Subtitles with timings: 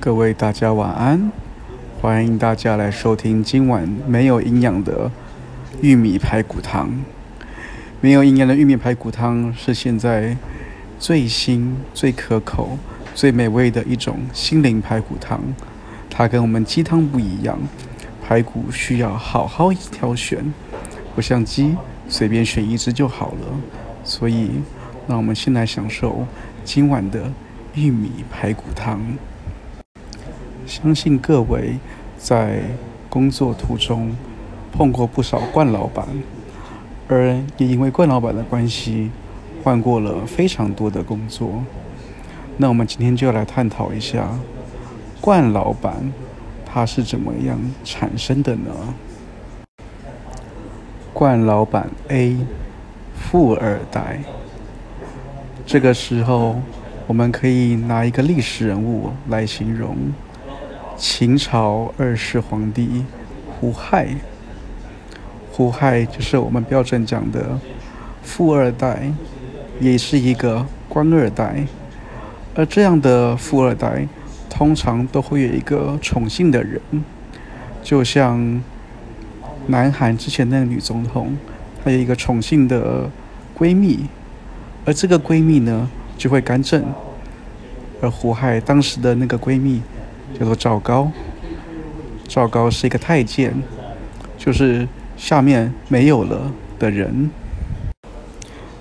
[0.00, 1.30] 各位大家晚安，
[2.00, 5.10] 欢迎大家来收听今晚没有营养的
[5.82, 6.90] 玉米排骨汤。
[8.00, 10.36] 没有营养的玉米排骨汤是现在
[10.98, 12.78] 最新、最可口、
[13.14, 15.40] 最美味的一种心灵排骨汤。
[16.08, 17.58] 它跟我们鸡汤不一样，
[18.26, 20.42] 排骨需要好好挑选，
[21.14, 21.76] 不像鸡
[22.08, 23.48] 随便选一只就好了。
[24.02, 24.50] 所以，
[25.06, 26.24] 让我们先来享受
[26.64, 27.30] 今晚的
[27.76, 28.98] 玉米排骨汤。
[30.66, 31.76] 相信各位
[32.16, 32.62] 在
[33.10, 34.16] 工作途中
[34.72, 36.06] 碰过不少冠老板，
[37.06, 39.10] 而也因为冠老板的关系，
[39.62, 41.62] 换过了非常多的工作。
[42.56, 44.26] 那我们今天就来探讨一下。
[45.20, 46.10] 冠老板
[46.64, 48.70] 他是怎么样产生的呢？
[51.12, 52.38] 冠老板 A，
[53.14, 54.20] 富二代。
[55.66, 56.56] 这个时候，
[57.06, 59.96] 我们可以拿一个历史人物来形容：
[60.96, 63.04] 秦朝二世皇帝
[63.48, 64.08] 胡亥。
[65.52, 67.58] 胡亥就是我们标准讲的
[68.22, 69.10] 富二代，
[69.80, 71.64] 也是一个官二代。
[72.54, 74.06] 而这样的富二代。
[74.48, 76.80] 通常都会有一个宠幸的人，
[77.82, 78.62] 就像
[79.66, 81.36] 南韩之前那个女总统，
[81.84, 83.10] 她有一个宠幸的
[83.54, 84.06] 闺蜜，
[84.86, 86.84] 而这个闺蜜呢就会干政。
[88.02, 89.80] 而胡亥当时的那个闺蜜
[90.38, 91.10] 叫做赵高，
[92.28, 93.54] 赵高是一个太监，
[94.36, 97.30] 就是下面没有了的人。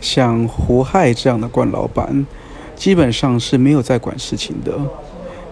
[0.00, 2.26] 像胡亥这样的官老板，
[2.76, 4.78] 基本上是没有在管事情的。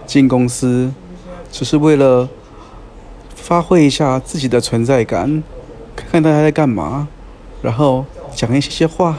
[0.05, 0.93] 进公司
[1.51, 2.29] 只是为了
[3.35, 5.43] 发挥一下自己的存在感，
[5.95, 7.07] 看看大家在干嘛，
[7.61, 9.17] 然后讲一些些话，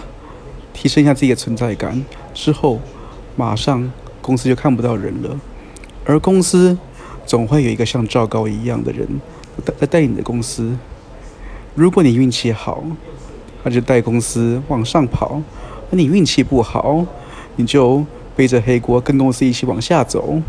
[0.73, 2.05] 提升一下自己的存在感。
[2.35, 2.81] 之后
[3.37, 3.91] 马上
[4.21, 5.41] 公司就看不到人了，
[6.05, 6.77] 而公司
[7.27, 9.07] 总会有一个像赵高一样的人
[9.79, 10.77] 在带你的公司。
[11.75, 12.83] 如果你运气好，
[13.63, 15.41] 他就带公司往上跑；
[15.91, 17.05] 而你运气不好，
[17.57, 18.05] 你就
[18.35, 20.41] 背着黑锅跟公司一起往下走。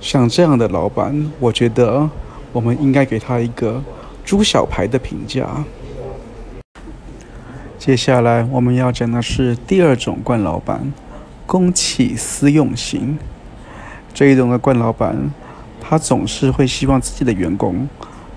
[0.00, 2.08] 像这样的老板，我觉得
[2.52, 3.82] 我们应该给他一个
[4.24, 5.46] “猪小排”的评价。
[7.80, 10.92] 接下来我们要讲的是第二种惯老板——
[11.46, 13.18] 公器私用型。
[14.12, 15.30] 这一种的惯老板，
[15.80, 17.88] 他总是会希望自己的员工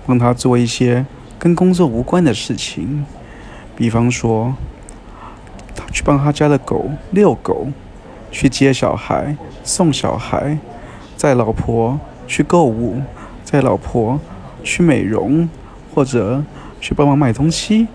[0.06, 1.04] 帮他做一些
[1.38, 3.04] 跟工作无关的事情，
[3.76, 4.54] 比方说，
[5.76, 7.66] 他去帮他家的狗遛狗，
[8.30, 10.56] 去接小孩、送小孩。
[11.18, 13.02] 带老婆去购物，
[13.50, 14.18] 带老婆
[14.62, 15.46] 去美容，
[15.94, 16.42] 或者
[16.80, 17.86] 去帮忙买东西，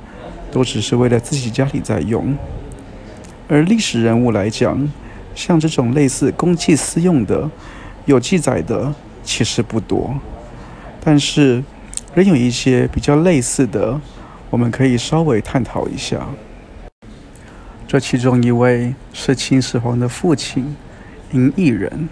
[0.52, 2.36] 都只是为了自己家里在用。
[3.48, 4.92] 而历史人物来讲，
[5.34, 7.50] 像这种类似公器私用的，
[8.06, 8.94] 有记载的
[9.24, 10.14] 其实不多，
[11.04, 11.64] 但是
[12.14, 14.00] 仍有一些比较类似的，
[14.50, 16.28] 我们可以稍微探讨一下。
[17.88, 20.76] 这其中一位是秦始皇的父亲
[21.34, 22.08] 嬴异人。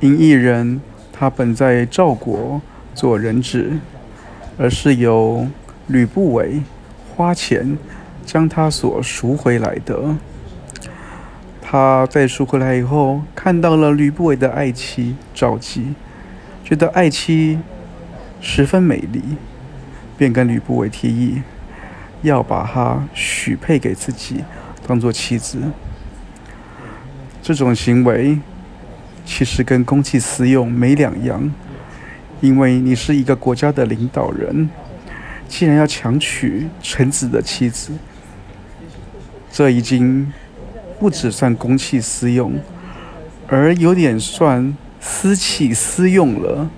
[0.00, 0.80] 嬴异人，
[1.12, 2.60] 他本在赵国
[2.94, 3.78] 做人质，
[4.58, 5.46] 而是由
[5.86, 6.60] 吕不韦
[7.20, 7.76] 花钱
[8.24, 10.16] 将他所赎回来的。
[11.60, 15.92] 他在赎回来以后，看到了吕不韦的爱妻赵姬，
[16.64, 17.58] 觉得爱妻
[18.40, 19.22] 十分美丽，
[20.16, 21.42] 便跟吕不韦提议
[22.22, 24.42] 要把她许配给自己，
[24.86, 25.58] 当做妻子。
[27.42, 28.38] 这种行为。
[29.26, 31.52] 其实跟公器私用没两样，
[32.40, 34.68] 因为你是一个国家的领导人，
[35.50, 37.92] 既然要强娶臣子的妻子，
[39.50, 40.32] 这已经
[41.00, 42.54] 不只算公器私用，
[43.48, 46.70] 而有点算私器私用了。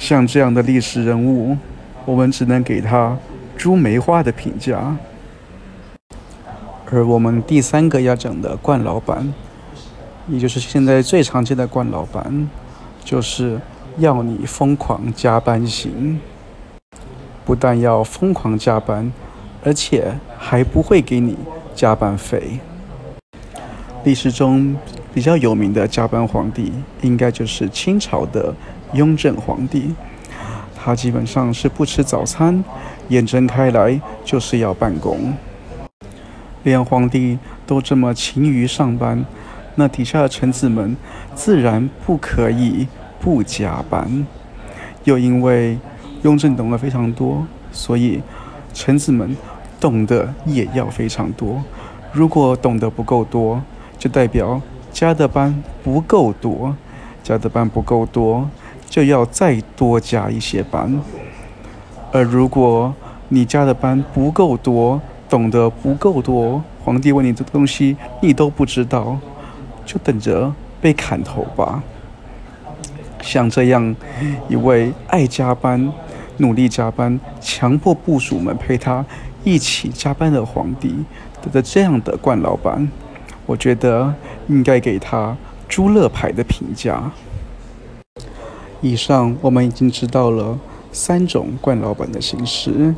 [0.00, 1.56] 像这样的历史人物，
[2.04, 3.16] 我们只能给他
[3.56, 4.96] 朱梅花的评价。
[6.90, 9.32] 而我们第三个要讲的冠老板。
[10.28, 12.48] 也就是现在最常见的冠老板，
[13.04, 13.60] 就是
[13.98, 16.20] 要你疯狂加班型，
[17.44, 19.12] 不但要疯狂加班，
[19.64, 21.36] 而且还不会给你
[21.74, 22.60] 加班费。
[24.04, 24.76] 历史中
[25.14, 26.72] 比较有名的加班皇帝，
[27.02, 28.54] 应该就是清朝的
[28.92, 29.94] 雍正皇帝。
[30.74, 32.64] 他基本上是不吃早餐，
[33.08, 35.32] 眼睁开来就是要办公。
[36.64, 39.24] 连皇帝都这么勤于上班。
[39.74, 40.96] 那底下的臣子们
[41.34, 42.86] 自然不可以
[43.20, 44.26] 不加班，
[45.04, 45.78] 又因为
[46.22, 48.22] 雍正懂得非常多，所以
[48.72, 49.36] 臣子们
[49.80, 51.62] 懂得也要非常多。
[52.12, 53.60] 如果懂得不够多，
[53.98, 54.60] 就代表
[54.92, 56.76] 加的班不够多，
[57.22, 58.48] 加的班不够多，
[58.88, 61.00] 就要再多加一些班。
[62.12, 62.94] 而如果
[63.28, 69.18] 你加的班不够多，懂得不够多，皇帝问你这东西你都不知道，
[69.84, 71.82] 就等着被砍头吧。
[73.22, 73.96] 像这样
[74.48, 75.90] 一位爱加班、
[76.38, 79.04] 努力加班、强迫部属们陪他
[79.44, 80.94] 一起加班的皇帝
[81.42, 82.88] 得的这样的冠老板，
[83.46, 84.14] 我觉得
[84.48, 85.36] 应该给他
[85.68, 87.10] 猪肋排的评价。
[88.80, 90.58] 以上我们已经知道了
[90.90, 92.94] 三种冠老板的形式。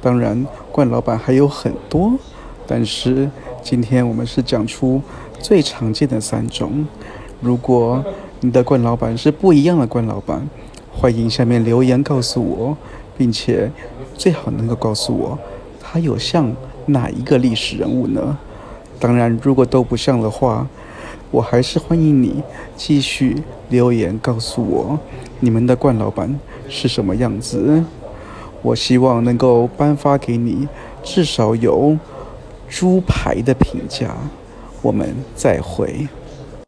[0.00, 2.12] 当然，冠老板还有很多，
[2.66, 3.28] 但是
[3.62, 5.02] 今天我们是讲出
[5.40, 6.86] 最常见的三种。
[7.40, 8.04] 如果
[8.40, 10.46] 你的冠老板是不一样的冠老板，
[10.98, 12.76] 欢迎下面留言告诉我，
[13.18, 13.70] 并且
[14.16, 15.38] 最好能够告诉我
[15.78, 16.50] 他有像
[16.86, 18.38] 哪一个历史人物呢？
[18.98, 20.66] 当然，如果都不像的话，
[21.30, 22.42] 我还是欢迎你
[22.76, 24.98] 继续留言告诉我
[25.38, 27.84] 你们的冠老板是什么样子。
[28.62, 30.66] 我希望能够颁发给你
[31.02, 31.96] 至少有
[32.70, 34.16] 猪排的评价。
[34.80, 36.08] 我们再会。